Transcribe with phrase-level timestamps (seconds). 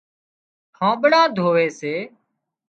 [0.75, 1.93] ٺانٻڙان ڌووي سي